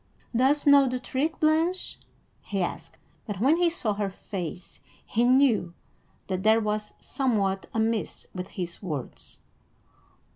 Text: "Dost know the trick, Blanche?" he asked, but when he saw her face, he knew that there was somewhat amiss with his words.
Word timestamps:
"Dost 0.35 0.65
know 0.65 0.87
the 0.87 0.97
trick, 0.97 1.39
Blanche?" 1.39 1.99
he 2.41 2.63
asked, 2.63 2.97
but 3.27 3.39
when 3.39 3.57
he 3.57 3.69
saw 3.69 3.93
her 3.93 4.09
face, 4.09 4.79
he 5.05 5.23
knew 5.23 5.75
that 6.25 6.41
there 6.41 6.59
was 6.59 6.93
somewhat 6.99 7.67
amiss 7.71 8.25
with 8.33 8.47
his 8.47 8.81
words. 8.81 9.37